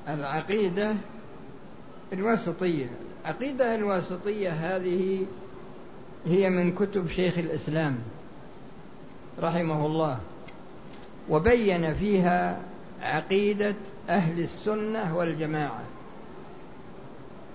العقيدة 0.08 0.94
الواسطية 2.12 2.86
العقيدة 3.24 3.74
الواسطية 3.74 4.50
هذه 4.50 5.26
هي 6.26 6.50
من 6.50 6.72
كتب 6.74 7.08
شيخ 7.08 7.38
الإسلام 7.38 7.98
رحمه 9.40 9.86
الله 9.86 10.18
وبين 11.30 11.94
فيها 11.94 12.58
عقيدة 13.02 13.74
أهل 14.08 14.40
السنة 14.40 15.16
والجماعة 15.16 15.80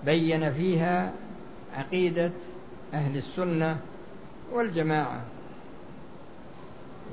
بين 0.04 0.52
فيها 0.52 1.12
عقيدة 1.76 2.32
أهل 2.94 3.16
السنة 3.16 3.76
والجماعة 4.52 5.22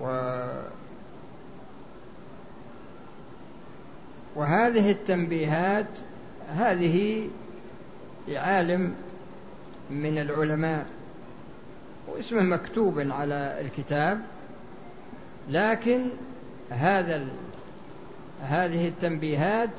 و 0.04 0.32
وهذه 4.36 4.92
التنبيهات 4.92 5.86
هذه 6.56 7.30
عالم 8.30 8.96
من 9.92 10.18
العلماء 10.18 10.86
واسمه 12.08 12.42
مكتوب 12.44 13.00
على 13.00 13.58
الكتاب 13.62 14.22
لكن 15.50 16.06
هذا 16.70 17.16
ال... 17.16 17.28
هذه 18.44 18.88
التنبيهات 18.88 19.70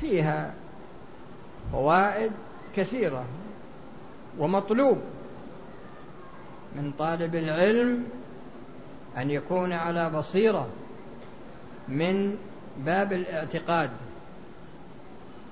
فيها 0.00 0.54
فوائد 1.72 2.32
كثيرة 2.76 3.24
ومطلوب 4.38 4.98
من 6.76 6.92
طالب 6.98 7.34
العلم 7.34 8.04
أن 9.18 9.30
يكون 9.30 9.72
على 9.72 10.10
بصيرة 10.10 10.68
من 11.88 12.36
باب 12.78 13.12
الاعتقاد 13.12 13.90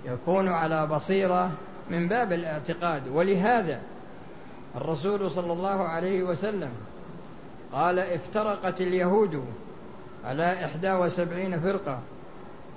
يكون 0.07 0.49
على 0.49 0.87
بصيرة 0.87 1.51
من 1.91 2.09
باب 2.09 2.33
الاعتقاد 2.33 3.09
ولهذا 3.09 3.81
الرسول 4.77 5.31
صلى 5.31 5.53
الله 5.53 5.89
عليه 5.89 6.23
وسلم 6.23 6.71
قال 7.73 7.99
افترقت 7.99 8.81
اليهود 8.81 9.45
على 10.25 10.65
إحدى 10.65 10.93
وسبعين 10.93 11.61
فرقة 11.61 12.01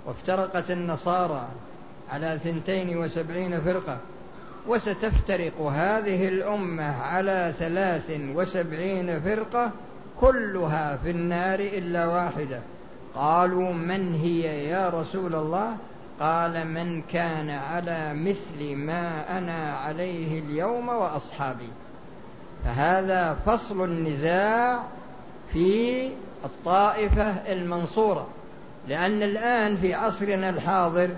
وافترقت 0.06 0.72
النصارى 0.72 1.48
على 2.12 2.40
ثنتين 2.44 2.98
وسبعين 2.98 3.62
فرقة 3.62 3.98
وستفترق 4.68 5.62
هذه 5.62 6.28
الأمة 6.28 6.92
على 7.02 7.54
ثلاث 7.58 8.12
وسبعين 8.36 9.20
فرقة 9.22 9.72
كلها 10.22 10.98
في 11.04 11.10
النار 11.10 11.60
إلا 11.60 12.06
واحدة 12.08 12.60
قالوا 13.16 13.74
من 13.74 14.16
هي 14.16 14.66
يا 14.70 14.90
رسول 14.90 15.36
الله 15.36 15.78
قال 16.20 16.68
من 16.68 17.02
كان 17.02 17.50
على 17.50 18.14
مثل 18.14 18.76
ما 18.76 19.38
أنا 19.38 19.74
عليه 19.78 20.40
اليوم 20.40 20.90
وأصحابي 20.90 21.70
فهذا 22.66 23.34
فصل 23.46 23.84
النزاع 23.84 24.80
في 25.54 26.08
الطائفة 26.46 27.24
المنصورة 27.54 28.28
لأن 28.88 29.24
الآن 29.24 29.76
في 29.78 29.94
عصرنا 29.94 30.50
الحاضر 30.50 31.10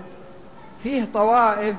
فيه 0.82 1.08
طوائف 1.14 1.76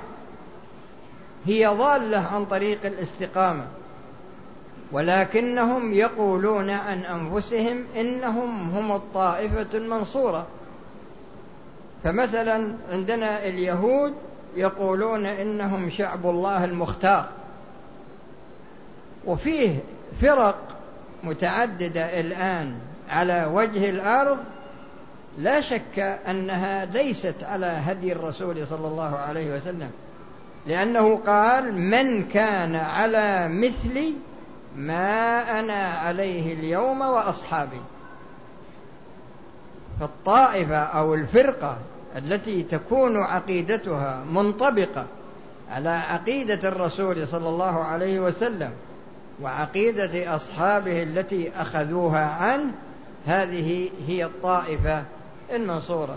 هي 1.45 1.67
ضالة 1.67 2.19
عن 2.19 2.45
طريق 2.45 2.85
الاستقامة 2.85 3.65
ولكنهم 4.93 5.93
يقولون 5.93 6.69
عن 6.69 6.99
أنفسهم 7.05 7.83
إنهم 7.95 8.69
هم 8.77 8.91
الطائفة 8.91 9.67
المنصورة 9.77 10.47
فمثلا 12.03 12.75
عندنا 12.91 13.45
اليهود 13.47 14.13
يقولون 14.55 15.25
إنهم 15.25 15.89
شعب 15.89 16.25
الله 16.25 16.63
المختار 16.65 17.25
وفيه 19.25 19.77
فرق 20.21 20.57
متعددة 21.23 22.19
الآن 22.19 22.75
على 23.09 23.49
وجه 23.53 23.89
الأرض 23.89 24.37
لا 25.37 25.61
شك 25.61 25.99
أنها 26.27 26.85
ليست 26.85 27.35
على 27.43 27.65
هدي 27.65 28.11
الرسول 28.11 28.67
صلى 28.67 28.87
الله 28.87 29.15
عليه 29.17 29.55
وسلم 29.57 29.91
لأنه 30.67 31.15
قال 31.17 31.73
من 31.81 32.25
كان 32.27 32.75
على 32.75 33.47
مثلي 33.47 34.13
ما 34.77 35.59
انا 35.59 35.89
عليه 35.89 36.53
اليوم 36.53 37.01
واصحابي 37.01 37.81
فالطائفه 39.99 40.75
او 40.77 41.13
الفرقه 41.13 41.77
التي 42.17 42.63
تكون 42.63 43.17
عقيدتها 43.17 44.19
منطبقه 44.31 45.05
على 45.71 45.89
عقيده 45.89 46.67
الرسول 46.67 47.27
صلى 47.27 47.49
الله 47.49 47.83
عليه 47.83 48.19
وسلم 48.19 48.71
وعقيده 49.41 50.35
اصحابه 50.35 51.03
التي 51.03 51.51
اخذوها 51.57 52.25
عنه 52.25 52.71
هذه 53.25 53.89
هي 54.07 54.25
الطائفه 54.25 55.03
المنصوره 55.53 56.15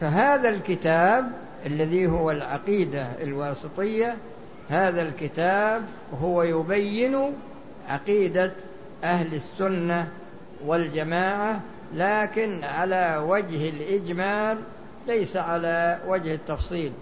فهذا 0.00 0.48
الكتاب 0.48 1.30
الذي 1.66 2.06
هو 2.06 2.30
العقيده 2.30 3.06
الواسطيه 3.22 4.16
هذا 4.68 5.02
الكتاب 5.02 5.82
هو 6.22 6.42
يبين 6.42 7.32
عقيدة 7.88 8.52
أهل 9.04 9.34
السنة 9.34 10.08
والجماعة 10.66 11.60
لكن 11.94 12.64
على 12.64 13.24
وجه 13.28 13.68
الإجمال 13.68 14.58
ليس 15.06 15.36
على 15.36 15.98
وجه 16.06 16.34
التفصيل 16.34 16.92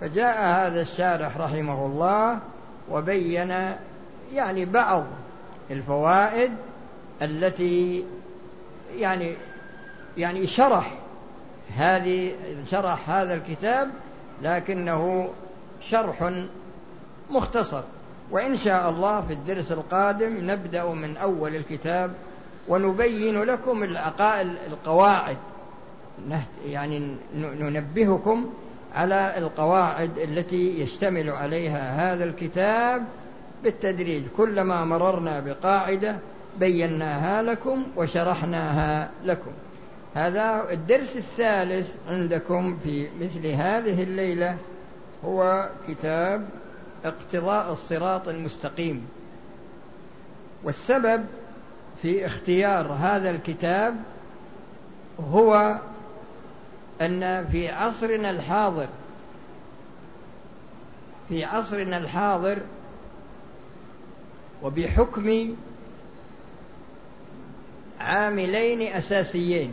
فجاء 0.00 0.42
هذا 0.44 0.80
الشارح 0.82 1.36
رحمه 1.36 1.86
الله 1.86 2.38
وبين 2.90 3.54
يعني 4.32 4.64
بعض 4.64 5.04
الفوائد 5.70 6.50
التي 7.22 8.04
يعني 8.96 9.34
يعني 10.18 10.46
شرح 10.46 10.92
هذه 11.76 12.32
شرح 12.70 13.10
هذا 13.10 13.34
الكتاب 13.34 13.90
لكنه 14.42 15.28
شرح 15.80 16.32
مختصر 17.30 17.82
وإن 18.32 18.56
شاء 18.56 18.90
الله 18.90 19.20
في 19.20 19.32
الدرس 19.32 19.72
القادم 19.72 20.50
نبدأ 20.50 20.84
من 20.84 21.16
أول 21.16 21.56
الكتاب 21.56 22.10
ونبين 22.68 23.42
لكم 23.42 23.82
العقائد 23.82 24.48
القواعد 24.72 25.36
يعني 26.64 27.16
ننبهكم 27.36 28.50
على 28.94 29.32
القواعد 29.38 30.18
التي 30.18 30.80
يشتمل 30.80 31.30
عليها 31.30 32.12
هذا 32.14 32.24
الكتاب 32.24 33.02
بالتدريج 33.64 34.22
كلما 34.36 34.84
مررنا 34.84 35.40
بقاعدة 35.40 36.16
بيناها 36.60 37.42
لكم 37.42 37.82
وشرحناها 37.96 39.10
لكم 39.24 39.50
هذا 40.14 40.64
الدرس 40.70 41.16
الثالث 41.16 41.96
عندكم 42.08 42.76
في 42.84 43.08
مثل 43.20 43.46
هذه 43.46 44.02
الليلة 44.02 44.56
هو 45.24 45.68
كتاب 45.88 46.48
اقتضاء 47.04 47.72
الصراط 47.72 48.28
المستقيم 48.28 49.08
والسبب 50.64 51.24
في 52.02 52.26
اختيار 52.26 52.86
هذا 52.92 53.30
الكتاب 53.30 53.96
هو 55.20 55.78
ان 57.00 57.46
في 57.48 57.68
عصرنا 57.68 58.30
الحاضر 58.30 58.88
في 61.28 61.44
عصرنا 61.44 61.98
الحاضر 61.98 62.58
وبحكم 64.62 65.54
عاملين 68.00 68.82
اساسيين 68.82 69.72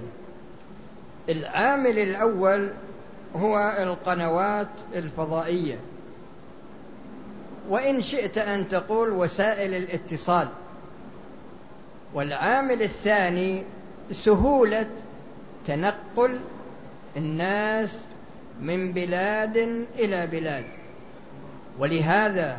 العامل 1.30 2.00
الاول 2.00 2.70
هو 3.36 3.76
القنوات 3.82 4.68
الفضائيه 4.96 5.78
وإن 7.70 8.02
شئت 8.02 8.38
أن 8.38 8.70
تقول 8.70 9.10
وسائل 9.10 9.74
الاتصال 9.74 10.48
والعامل 12.14 12.82
الثاني 12.82 13.64
سهولة 14.12 14.90
تنقل 15.68 16.40
الناس 17.18 18.00
من 18.62 18.92
بلاد 18.92 19.58
إلى 20.00 20.28
بلاد 20.28 20.66
ولهذا 21.80 22.58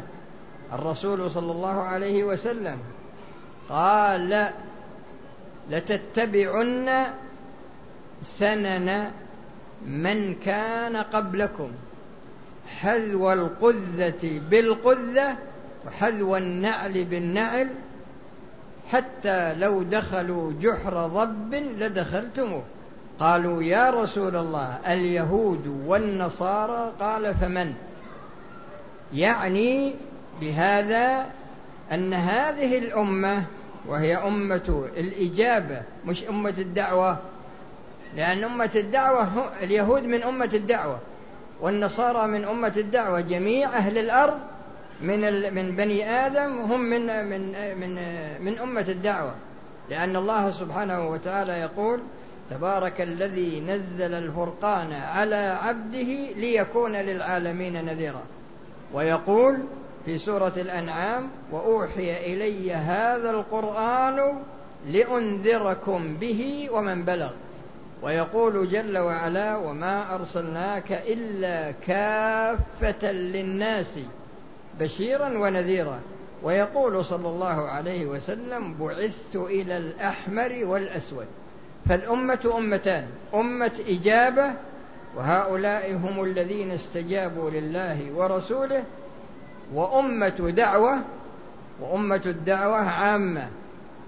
الرسول 0.73 1.31
صلى 1.31 1.53
الله 1.53 1.83
عليه 1.83 2.25
وسلم 2.25 2.79
قال 3.69 4.51
لتتبعن 5.71 7.05
سنن 8.23 9.11
من 9.87 10.35
كان 10.35 10.97
قبلكم 10.97 11.71
حذو 12.83 13.33
القذة 13.33 14.41
بالقذة 14.51 15.37
وحذو 15.87 16.37
النعل 16.37 17.05
بالنعل 17.05 17.69
حتى 18.91 19.55
لو 19.55 19.83
دخلوا 19.83 20.53
جحر 20.63 21.07
ضب 21.07 21.55
لدخلتموه 21.79 22.63
قالوا 23.19 23.63
يا 23.63 23.91
رسول 23.91 24.37
الله 24.37 24.79
اليهود 24.87 25.83
والنصارى 25.87 26.93
قال 27.01 27.35
فمن 27.35 27.73
يعني 29.15 29.95
بهذا 30.41 31.27
ان 31.93 32.15
هذه 32.15 32.79
الامه 32.79 33.45
وهي 33.87 34.17
امه 34.17 34.89
الاجابه 34.97 35.83
مش 36.07 36.25
امه 36.29 36.55
الدعوه 36.59 37.19
لان 38.17 38.45
امه 38.45 38.71
الدعوه 38.75 39.51
اليهود 39.63 40.05
من 40.05 40.23
امه 40.23 40.51
الدعوه 40.55 40.99
والنصارى 41.63 42.27
من 42.27 42.45
أمة 42.45 42.73
الدعوة 42.77 43.21
جميع 43.21 43.69
أهل 43.69 43.99
الأرض 43.99 44.39
من 45.01 45.21
من 45.55 45.77
بني 45.77 46.11
آدم 46.11 46.61
هم 46.61 46.81
من 46.81 47.25
من 47.29 47.53
من 47.81 47.95
من 48.41 48.59
أمة 48.59 48.85
الدعوة 48.89 49.33
لأن 49.91 50.17
الله 50.17 50.51
سبحانه 50.51 51.11
وتعالى 51.11 51.53
يقول 51.53 52.01
تبارك 52.51 53.01
الذي 53.01 53.61
نزل 53.61 54.15
الفرقان 54.15 54.93
على 54.93 55.59
عبده 55.63 56.07
ليكون 56.37 56.93
للعالمين 56.93 57.85
نذيرا 57.85 58.23
ويقول 58.93 59.59
في 60.05 60.19
سورة 60.19 60.53
الأنعام 60.57 61.29
وأوحي 61.53 62.33
إلي 62.35 62.75
هذا 62.75 63.31
القرآن 63.31 64.39
لأنذركم 64.93 66.15
به 66.17 66.69
ومن 66.73 67.05
بلغ 67.05 67.31
ويقول 68.03 68.69
جل 68.71 68.99
وعلا 68.99 69.57
وما 69.57 70.15
ارسلناك 70.15 70.93
الا 70.93 71.71
كافه 71.87 73.11
للناس 73.13 73.99
بشيرا 74.81 75.39
ونذيرا 75.39 76.01
ويقول 76.43 77.05
صلى 77.05 77.29
الله 77.29 77.69
عليه 77.69 78.07
وسلم 78.07 78.75
بعثت 78.81 79.37
الى 79.37 79.77
الاحمر 79.77 80.59
والاسود 80.63 81.27
فالامه 81.89 82.51
امتان 82.59 83.07
امه 83.35 83.73
اجابه 83.89 84.51
وهؤلاء 85.17 85.95
هم 85.95 86.23
الذين 86.25 86.71
استجابوا 86.71 87.51
لله 87.51 88.13
ورسوله 88.17 88.85
وامه 89.75 90.53
دعوه 90.57 90.97
وامه 91.81 92.23
الدعوه 92.27 92.79
عامه 92.91 93.49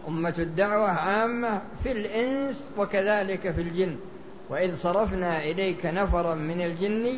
أمة 0.08 0.34
الدعوة 0.38 0.90
عامة 0.90 1.60
في 1.84 1.92
الإنس 1.92 2.64
وكذلك 2.78 3.40
في 3.50 3.60
الجن 3.60 3.96
وإذ 4.48 4.76
صرفنا 4.76 5.44
إليك 5.44 5.86
نفرا 5.86 6.34
من 6.34 6.60
الجن 6.60 7.12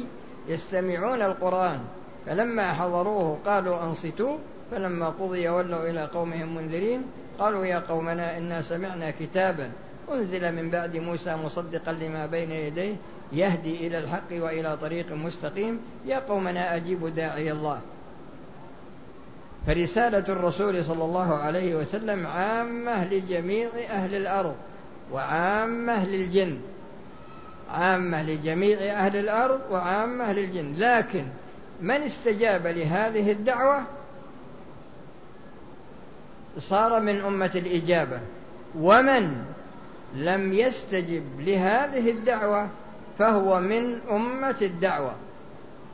يستمعون 0.48 1.22
القرآن 1.22 1.78
فلما 2.26 2.72
حضروه 2.72 3.38
قالوا 3.46 3.82
أنصتوا 3.84 4.36
فلما 4.70 5.08
قضي 5.08 5.48
ولوا 5.48 5.90
إلى 5.90 6.04
قومهم 6.04 6.54
منذرين 6.54 7.02
قالوا 7.38 7.66
يا 7.66 7.78
قومنا 7.78 8.38
إنا 8.38 8.62
سمعنا 8.62 9.10
كتابا 9.10 9.70
أنزل 10.12 10.52
من 10.56 10.70
بعد 10.70 10.96
موسى 10.96 11.36
مصدقا 11.36 11.92
لما 11.92 12.26
بين 12.26 12.50
يديه 12.50 12.94
يهدي 13.32 13.86
إلى 13.86 13.98
الحق 13.98 14.32
وإلى 14.44 14.76
طريق 14.76 15.12
مستقيم 15.12 15.80
يا 16.06 16.18
قومنا 16.18 16.76
أجيبوا 16.76 17.10
داعي 17.10 17.52
الله 17.52 17.80
فرسالة 19.66 20.24
الرسول 20.28 20.84
صلى 20.84 21.04
الله 21.04 21.34
عليه 21.34 21.74
وسلم 21.74 22.26
عامة 22.26 23.04
لجميع 23.04 23.68
أهل 23.90 24.14
الأرض 24.14 24.54
وعامة 25.12 26.06
للجن 26.06 26.58
عامة 27.70 28.22
لجميع 28.22 28.78
أهل 28.78 29.16
الأرض 29.16 29.60
وعامة 29.70 30.32
للجن 30.32 30.74
لكن 30.78 31.24
من 31.80 32.02
استجاب 32.02 32.66
لهذه 32.66 33.32
الدعوة 33.32 33.82
صار 36.58 37.00
من 37.00 37.20
أمة 37.20 37.50
الإجابة 37.54 38.20
ومن 38.78 39.36
لم 40.14 40.52
يستجب 40.52 41.22
لهذه 41.38 42.10
الدعوة 42.10 42.68
فهو 43.18 43.60
من 43.60 43.98
أمة 44.10 44.56
الدعوة 44.62 45.14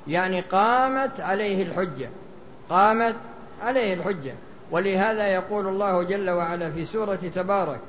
يعني 0.09 0.41
قامت 0.41 1.21
عليه 1.21 1.63
الحجة 1.63 2.09
قامت 2.71 3.17
عليه 3.63 3.95
الحجة 3.95 4.33
ولهذا 4.71 5.27
يقول 5.27 5.67
الله 5.67 6.03
جل 6.03 6.31
وعلا 6.31 6.71
في 6.73 6.85
سورة 6.85 7.15
تبارك 7.35 7.81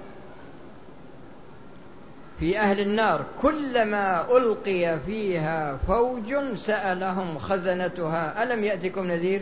في 2.40 2.60
أهل 2.60 2.80
النار 2.80 3.26
كلما 3.42 4.38
ألقي 4.38 5.00
فيها 5.06 5.78
فوج 5.88 6.56
سألهم 6.56 7.38
خزنتها 7.38 8.44
ألم 8.44 8.64
يأتكم 8.64 9.08
نذير؟ 9.08 9.42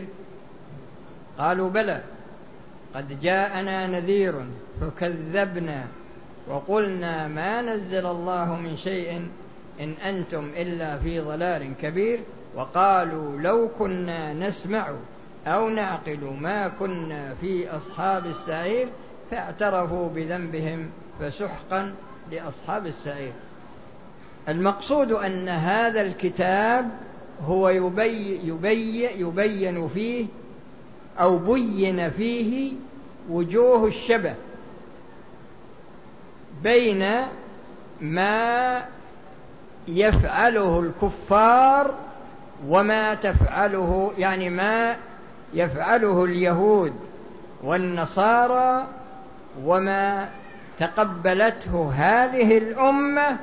قالوا 1.38 1.70
بلى 1.70 2.00
قد 2.94 3.20
جاءنا 3.20 3.86
نذير 3.86 4.34
فكذبنا 4.80 5.84
وقلنا 6.48 7.28
ما 7.28 7.62
نزل 7.62 8.06
الله 8.06 8.56
من 8.56 8.76
شيء 8.76 9.28
إن 9.80 9.92
أنتم 10.04 10.50
إلا 10.56 10.98
في 10.98 11.20
ضلال 11.20 11.72
كبير 11.82 12.20
وقالوا 12.54 13.38
لو 13.38 13.68
كنا 13.78 14.32
نسمع 14.32 14.88
أو 15.46 15.68
نعقل 15.68 16.18
ما 16.40 16.68
كنا 16.68 17.34
في 17.40 17.68
أصحاب 17.70 18.26
السعير 18.26 18.88
فاعترفوا 19.30 20.08
بذنبهم 20.08 20.90
فسحقا 21.20 21.94
لأصحاب 22.32 22.86
السعير 22.86 23.32
المقصود 24.48 25.12
أن 25.12 25.48
هذا 25.48 26.00
الكتاب 26.02 26.88
هو 27.46 27.68
يبي 27.68 28.40
يبي 28.44 29.08
يبين 29.20 29.88
فيه 29.88 30.26
أو 31.20 31.38
بين 31.38 32.10
فيه 32.10 32.72
وجوه 33.30 33.86
الشبه 33.88 34.34
بين 36.62 37.04
ما 38.00 38.82
يفعله 39.88 40.80
الكفار 40.80 41.94
وما 42.68 43.14
تفعله 43.14 44.12
يعني 44.18 44.50
ما 44.50 44.96
يفعله 45.54 46.24
اليهود 46.24 46.92
والنصارى 47.64 48.86
وما 49.64 50.28
تقبلته 50.78 51.92
هذه 51.96 52.58
الامه 52.58 53.36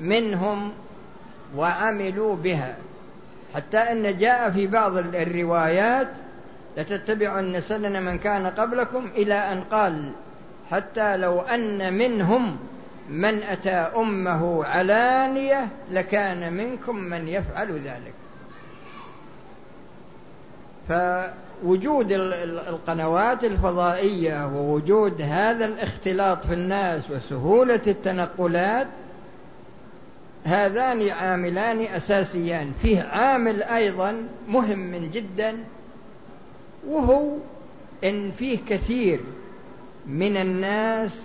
منهم 0.00 0.72
وعملوا 1.56 2.36
بها 2.36 2.76
حتى 3.54 3.78
ان 3.78 4.16
جاء 4.16 4.50
في 4.50 4.66
بعض 4.66 4.96
الروايات 4.96 6.08
لتتبعن 6.76 7.60
سنن 7.60 8.02
من 8.02 8.18
كان 8.18 8.46
قبلكم 8.46 9.10
الى 9.16 9.34
ان 9.34 9.60
قال 9.70 10.12
حتى 10.70 11.16
لو 11.16 11.40
ان 11.40 11.94
منهم 11.98 12.56
من 13.10 13.42
اتى 13.42 13.70
امه 13.76 14.64
علانيه 14.64 15.68
لكان 15.90 16.52
منكم 16.56 16.96
من 16.96 17.28
يفعل 17.28 17.72
ذلك 17.74 18.14
فوجود 20.88 22.12
القنوات 22.12 23.44
الفضائية 23.44 24.46
ووجود 24.46 25.22
هذا 25.22 25.64
الاختلاط 25.64 26.46
في 26.46 26.54
الناس 26.54 27.10
وسهولة 27.10 27.82
التنقلات 27.86 28.86
هذان 30.44 31.08
عاملان 31.08 31.80
أساسيان 31.80 32.72
فيه 32.82 33.02
عامل 33.02 33.62
أيضا 33.62 34.28
مهم 34.48 34.96
جدا 35.12 35.56
وهو 36.88 37.30
إن 38.04 38.30
فيه 38.30 38.58
كثير 38.68 39.20
من 40.06 40.36
الناس 40.36 41.22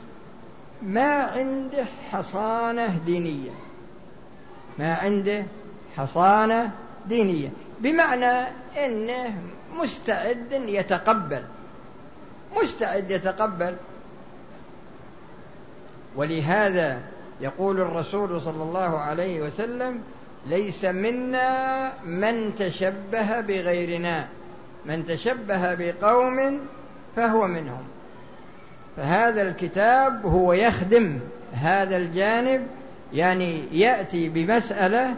ما 0.81 1.13
عنده 1.15 1.85
حصانة 2.11 2.99
دينية 3.05 3.51
ما 4.79 4.93
عنده 4.93 5.45
حصانة 5.97 6.71
دينية 7.09 7.49
بمعنى 7.83 8.43
أنه 8.85 9.35
مستعد 9.75 10.51
يتقبل 10.51 11.43
مستعد 12.63 13.11
يتقبل 13.11 13.75
ولهذا 16.15 16.99
يقول 17.41 17.81
الرسول 17.81 18.41
صلى 18.41 18.63
الله 18.63 18.97
عليه 18.99 19.41
وسلم 19.41 19.99
ليس 20.47 20.85
منا 20.85 21.91
من 22.05 22.55
تشبه 22.55 23.39
بغيرنا 23.41 24.27
من 24.85 25.05
تشبه 25.05 25.73
بقوم 25.73 26.59
فهو 27.15 27.47
منهم 27.47 27.83
فهذا 28.97 29.41
الكتاب 29.41 30.25
هو 30.25 30.53
يخدم 30.53 31.19
هذا 31.53 31.97
الجانب 31.97 32.67
يعني 33.13 33.63
ياتي 33.71 34.29
بمساله 34.29 35.13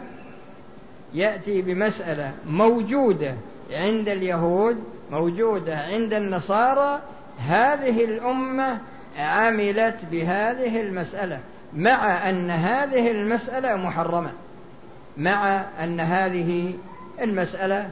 يأتي 1.14 1.62
بمسألة 1.62 2.32
موجودة 2.46 3.34
عند 3.72 4.08
اليهود 4.08 4.76
موجودة 5.12 5.78
عند 5.80 6.14
النصارى 6.14 7.00
هذه 7.48 8.04
الأمة 8.04 8.78
عملت 9.18 9.96
بهذه 10.10 10.80
المسألة 10.80 11.40
مع 11.76 12.28
أن 12.30 12.50
هذه 12.50 13.10
المسألة 13.10 13.76
محرمة 13.76 14.32
مع 15.16 15.64
أن 15.82 16.00
هذه 16.00 16.74
المسألة 17.22 17.90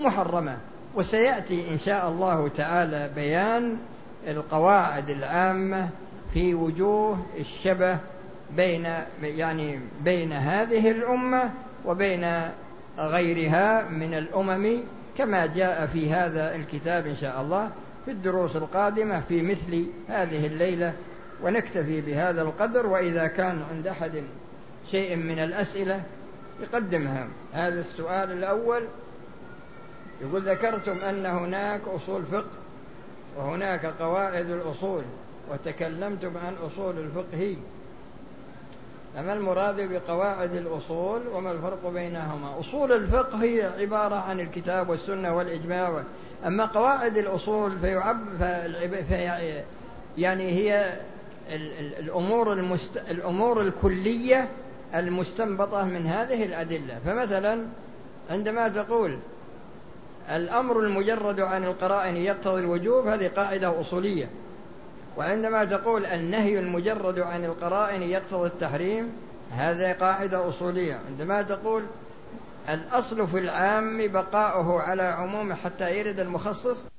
محرمة 0.00 0.56
وسيأتي 0.94 1.64
إن 1.72 1.78
شاء 1.78 2.08
الله 2.08 2.48
تعالى 2.56 3.10
بيان 3.14 3.76
القواعد 4.28 5.10
العامة 5.10 5.88
في 6.34 6.54
وجوه 6.54 7.18
الشبه 7.38 7.98
بين 8.56 8.88
يعني 9.22 9.78
بين 10.04 10.32
هذه 10.32 10.90
الأمة 10.90 11.50
وبين 11.86 12.26
غيرها 12.98 13.88
من 13.88 14.14
الأمم 14.14 14.68
كما 15.18 15.46
جاء 15.46 15.86
في 15.86 16.10
هذا 16.12 16.56
الكتاب 16.56 17.06
إن 17.06 17.16
شاء 17.16 17.40
الله 17.40 17.70
في 18.04 18.10
الدروس 18.10 18.56
القادمة 18.56 19.20
في 19.20 19.42
مثل 19.42 19.84
هذه 20.08 20.46
الليلة 20.46 20.92
ونكتفي 21.42 22.00
بهذا 22.00 22.42
القدر 22.42 22.86
وإذا 22.86 23.26
كان 23.26 23.62
عند 23.70 23.86
أحد 23.86 24.24
شيء 24.90 25.16
من 25.16 25.38
الأسئلة 25.38 26.02
يقدمها 26.60 27.28
هذا 27.52 27.80
السؤال 27.80 28.32
الأول 28.32 28.82
يقول 30.22 30.42
ذكرتم 30.48 30.96
أن 30.98 31.26
هناك 31.26 31.80
أصول 31.96 32.22
فقه 32.32 32.46
وهناك 33.38 33.86
قواعد 33.86 34.50
الأصول 34.50 35.02
وتكلمتم 35.50 36.30
عن 36.46 36.54
أصول 36.66 36.98
الفقه 36.98 37.56
ما 39.22 39.32
المراد 39.32 39.80
بقواعد 39.92 40.54
الأصول 40.54 41.20
وما 41.34 41.50
الفرق 41.52 41.90
بينهما 41.90 42.60
أصول 42.60 42.92
الفقه 42.92 43.42
هي 43.44 43.62
عبارة 43.80 44.14
عن 44.16 44.40
الكتاب 44.40 44.88
والسنة 44.88 45.36
والإجماع 45.36 46.02
أما 46.46 46.64
قواعد 46.64 47.18
الأصول 47.18 47.70
فيعب 47.80 48.18
في 49.08 49.32
يعني 50.18 50.50
هي 50.52 50.92
الأمور 51.98 52.52
المست... 52.52 53.02
الأمور 53.10 53.60
الكلية 53.60 54.48
المستنبطة 54.94 55.84
من 55.84 56.06
هذه 56.06 56.44
الأدلة 56.44 56.98
فمثلا 57.06 57.66
عندما 58.30 58.68
تقول 58.68 59.16
الأمر 60.30 60.80
المجرد 60.80 61.40
عن 61.40 61.64
القرائن 61.64 62.16
يقتضي 62.16 62.60
الوجوب 62.60 63.06
هذه 63.06 63.30
قاعدة 63.36 63.80
أصولية 63.80 64.28
وعندما 65.16 65.64
تقول 65.64 66.06
النهي 66.06 66.58
المجرد 66.58 67.18
عن 67.18 67.44
القرائن 67.44 68.02
يقتضي 68.02 68.46
التحريم 68.46 69.12
هذا 69.52 69.92
قاعدة 69.92 70.48
أصولية 70.48 71.00
عندما 71.08 71.42
تقول 71.42 71.82
الأصل 72.68 73.26
في 73.28 73.38
العام 73.38 74.06
بقاؤه 74.12 74.80
على 74.80 75.02
عمومه 75.02 75.54
حتى 75.54 75.98
يرد 75.98 76.20
المخصص 76.20 76.93